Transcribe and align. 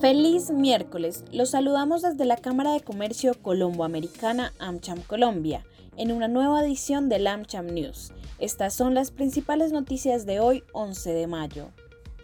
Feliz 0.00 0.50
miércoles. 0.50 1.24
Los 1.30 1.50
saludamos 1.50 2.00
desde 2.00 2.24
la 2.24 2.38
Cámara 2.38 2.72
de 2.72 2.80
Comercio 2.80 3.34
Colombo-Americana 3.34 4.54
AmCham 4.58 5.02
Colombia 5.02 5.66
en 5.98 6.10
una 6.10 6.26
nueva 6.26 6.64
edición 6.64 7.10
del 7.10 7.26
AmCham 7.26 7.66
News. 7.66 8.10
Estas 8.38 8.72
son 8.72 8.94
las 8.94 9.10
principales 9.10 9.72
noticias 9.72 10.24
de 10.24 10.40
hoy, 10.40 10.64
11 10.72 11.12
de 11.12 11.26
mayo. 11.26 11.68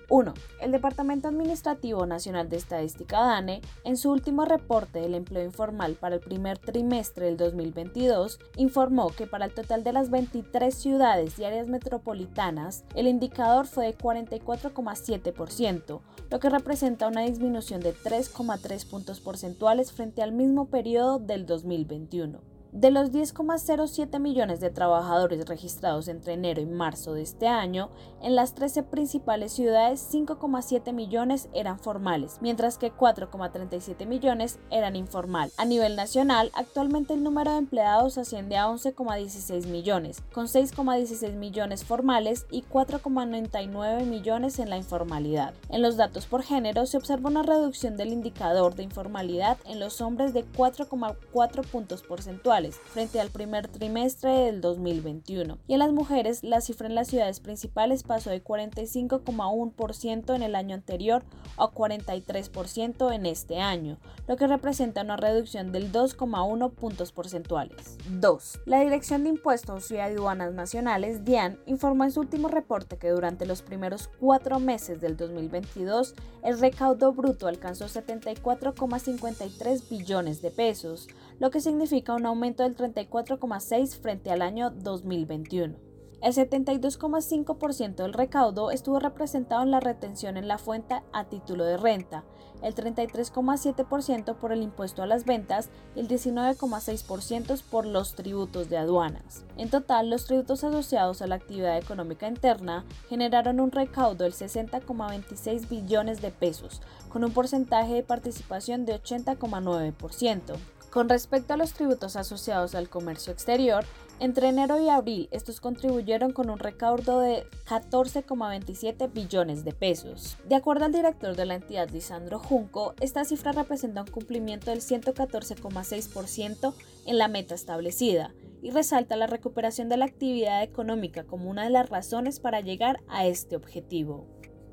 1. 0.09 0.34
El 0.61 0.73
Departamento 0.73 1.29
Administrativo 1.29 2.07
Nacional 2.07 2.48
de 2.48 2.57
Estadística 2.57 3.20
DANE, 3.20 3.61
en 3.84 3.96
su 3.96 4.11
último 4.11 4.45
reporte 4.45 5.00
del 5.00 5.14
empleo 5.14 5.45
informal 5.45 5.95
para 5.95 6.16
el 6.16 6.21
primer 6.21 6.59
trimestre 6.59 7.27
del 7.27 7.36
2022, 7.36 8.39
informó 8.57 9.11
que 9.11 9.27
para 9.27 9.46
el 9.46 9.54
total 9.54 9.84
de 9.84 9.93
las 9.93 10.11
23 10.11 10.75
ciudades 10.75 11.39
y 11.39 11.45
áreas 11.45 11.68
metropolitanas, 11.68 12.84
el 12.95 13.07
indicador 13.07 13.66
fue 13.66 13.86
de 13.86 13.98
44,7%, 13.98 16.00
lo 16.31 16.40
que 16.40 16.50
representa 16.50 17.09
una 17.09 17.23
disminución 17.23 17.81
de 17.81 17.95
3,3 17.95 18.89
puntos 18.89 19.20
porcentuales 19.20 19.93
frente 19.93 20.23
al 20.23 20.32
mismo 20.32 20.67
periodo 20.67 21.18
del 21.18 21.46
2021. 21.46 22.56
De 22.76 22.90
los 22.90 23.11
10,07 23.11 24.21
millones 24.21 24.61
de 24.61 24.68
trabajadores 24.68 25.46
registrados 25.46 26.08
entre 26.08 26.34
enero 26.34 26.61
y 26.61 26.67
marzo 26.67 27.14
de 27.14 27.22
este 27.22 27.48
año, 27.48 27.89
en 28.21 28.36
las 28.36 28.54
13 28.54 28.82
principales 28.82 29.53
ciudades 29.53 30.07
5,7 30.12 30.93
millones 30.93 31.48
eran 31.54 31.79
formales, 31.79 32.36
mientras 32.42 32.77
que 32.77 32.92
4,37 32.92 34.05
millones 34.05 34.58
eran 34.70 34.94
informal. 34.94 35.50
A 35.56 35.64
nivel 35.64 35.97
nacional, 35.97 36.50
actualmente 36.55 37.14
el 37.14 37.22
número 37.22 37.53
de 37.53 37.56
empleados 37.56 38.19
asciende 38.19 38.58
a 38.58 38.67
11,16 38.67 39.69
millones, 39.69 40.22
con 40.34 40.45
6,16 40.45 41.33
millones 41.33 41.83
formales 41.83 42.45
y 42.50 42.61
4,99 42.61 44.05
millones 44.05 44.58
en 44.58 44.69
la 44.69 44.77
informalidad. 44.77 45.55
En 45.70 45.81
los 45.81 45.97
datos 45.97 46.27
por 46.27 46.42
género 46.42 46.84
se 46.84 46.98
observa 46.98 47.31
una 47.31 47.42
reducción 47.42 47.97
del 47.97 48.12
indicador 48.12 48.75
de 48.75 48.83
informalidad 48.83 49.56
en 49.64 49.81
los 49.81 50.03
hombres 50.03 50.34
de 50.34 50.45
4,4 50.45 51.64
puntos 51.64 52.03
porcentuales 52.03 52.66
frente 52.75 53.20
al 53.20 53.31
primer 53.31 53.69
trimestre 53.69 54.31
del 54.31 54.61
2021. 54.61 55.59
Y 55.69 55.75
en 55.75 55.78
las 55.78 55.92
mujeres, 55.92 56.42
la 56.42 56.61
cifra 56.61 56.89
en 56.89 56.95
las 56.95 57.08
ciudades 57.08 57.41
principales 57.41 58.03
pasó 58.03 58.31
de 58.31 58.42
45,1% 58.42 60.34
en 60.34 60.42
el 60.42 60.55
año 60.55 60.75
anterior 60.75 61.23
a 61.56 61.69
43% 61.69 63.14
en 63.14 63.27
este 63.27 63.61
año, 63.61 63.98
lo 64.27 64.36
que 64.36 64.47
representa 64.47 65.03
una 65.03 65.17
reducción 65.17 65.73
del 65.73 65.92
2,1 65.92 66.73
puntos 66.73 67.12
porcentuales. 67.12 67.97
2. 68.11 68.61
La 68.67 68.80
Dirección 68.80 69.23
de 69.23 69.30
Impuestos 69.30 69.91
y 69.91 69.98
Aduanas 69.98 70.53
Nacionales, 70.53 71.25
DIAN, 71.25 71.58
informó 71.67 72.05
en 72.05 72.12
su 72.12 72.20
último 72.20 72.48
reporte 72.48 72.98
que 72.98 73.11
durante 73.11 73.47
los 73.47 73.62
primeros 73.62 74.11
cuatro 74.20 74.58
meses 74.58 75.01
del 75.01 75.17
2022, 75.17 76.14
el 76.42 76.58
recaudo 76.58 77.12
bruto 77.12 77.47
alcanzó 77.47 77.86
74,53 77.86 79.89
billones 79.89 80.42
de 80.42 80.51
pesos, 80.51 81.08
lo 81.39 81.51
que 81.51 81.61
significa 81.61 82.15
un 82.15 82.27
aumento 82.27 82.62
del 82.62 82.77
34,6 82.77 84.01
frente 84.01 84.31
al 84.31 84.42
año 84.42 84.70
2021. 84.70 85.87
El 86.23 86.33
72,5% 86.33 87.97
del 87.97 88.15
recaudo 88.15 88.70
estuvo 88.70 88.98
representado 88.98 89.62
en 89.62 89.70
la 89.70 89.81
retención 89.81 90.39
en 90.39 90.48
la 90.48 90.57
fuente 90.57 91.03
a 91.12 91.25
título 91.25 91.64
de 91.64 91.77
renta, 91.77 92.25
el 92.62 92.75
33,7% 92.75 94.34
por 94.37 94.51
el 94.51 94.62
impuesto 94.62 95.03
a 95.03 95.07
las 95.07 95.27
ventas 95.27 95.69
y 95.95 96.01
el 96.01 96.09
19,6% 96.09 97.62
por 97.70 97.84
los 97.84 98.14
tributos 98.14 98.70
de 98.70 98.79
aduanas. 98.79 99.45
En 99.59 99.69
total, 99.69 100.09
los 100.09 100.25
tributos 100.25 100.64
asociados 100.64 101.20
a 101.20 101.27
la 101.27 101.34
actividad 101.34 101.77
económica 101.77 102.27
interna 102.27 102.87
generaron 103.09 103.61
un 103.61 103.70
recaudo 103.70 104.25
del 104.25 104.33
60,26 104.33 105.69
billones 105.69 106.23
de 106.23 106.31
pesos, 106.31 106.81
con 107.11 107.25
un 107.25 107.33
porcentaje 107.33 107.92
de 107.92 108.03
participación 108.03 108.87
de 108.87 109.01
80,9%. 109.01 110.57
Con 110.97 111.11
respecto 111.11 111.52
a 111.52 111.58
los 111.58 111.74
tributos 111.74 112.17
asociados 112.17 112.74
al 112.74 112.89
comercio 112.89 113.30
exterior, 113.30 113.84
entre 114.18 114.48
enero 114.48 114.80
y 114.80 114.89
abril 114.89 115.29
estos 115.30 115.61
contribuyeron 115.61 116.33
con 116.33 116.48
un 116.48 116.58
recaudo 116.58 117.20
de 117.20 117.45
14,27 117.68 119.12
billones 119.12 119.62
de 119.62 119.73
pesos. 119.73 120.39
De 120.48 120.55
acuerdo 120.55 120.86
al 120.86 120.92
director 120.92 121.36
de 121.36 121.45
la 121.45 121.56
entidad, 121.56 121.90
Lisandro 121.90 122.39
Junco, 122.39 122.95
esta 122.98 123.27
cifra 123.27 123.52
representa 123.52 124.01
un 124.01 124.06
cumplimiento 124.06 124.70
del 124.70 124.80
114,6% 124.80 126.73
en 127.05 127.18
la 127.18 127.29
meta 127.29 127.55
establecida 127.55 128.32
y 128.62 128.70
resalta 128.70 129.16
la 129.16 129.26
recuperación 129.26 129.90
de 129.90 129.98
la 129.98 130.06
actividad 130.06 130.62
económica 130.62 131.24
como 131.24 131.50
una 131.50 131.64
de 131.64 131.70
las 131.70 131.90
razones 131.90 132.40
para 132.40 132.62
llegar 132.62 133.00
a 133.06 133.26
este 133.26 133.54
objetivo. 133.54 134.26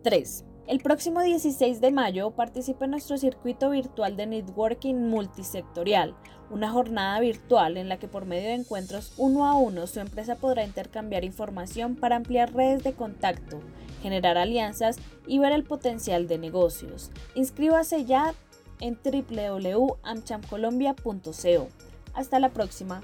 3. 0.04 0.46
El 0.66 0.80
próximo 0.80 1.22
16 1.22 1.82
de 1.82 1.92
mayo 1.92 2.32
participa 2.32 2.86
en 2.86 2.92
nuestro 2.92 3.18
circuito 3.18 3.72
virtual 3.72 4.16
de 4.16 4.28
networking 4.28 4.96
multisectorial, 4.96 6.16
una 6.50 6.72
jornada 6.72 7.20
virtual 7.20 7.76
en 7.76 7.90
la 7.90 8.00
que 8.00 8.08
por 8.08 8.26
medio 8.26 8.48
de 8.48 8.54
encuentros 8.54 9.12
uno 9.18 9.46
a 9.46 9.56
uno 9.56 9.88
su 9.88 10.00
empresa 10.00 10.36
podrá 10.36 10.64
intercambiar 10.64 11.26
información 11.26 11.98
para 11.98 12.16
ampliar 12.16 12.54
redes 12.54 12.82
de 12.82 12.94
contacto, 12.94 13.60
generar 14.02 14.38
alianzas 14.38 15.00
y 15.28 15.40
ver 15.40 15.52
el 15.52 15.66
potencial 15.66 16.30
de 16.30 16.38
negocios. 16.38 17.12
Inscríbase 17.36 18.06
ya 18.06 18.34
en 18.80 18.98
www.amchamcolombia.co. 19.04 21.68
Hasta 22.14 22.40
la 22.40 22.50
próxima. 22.50 23.04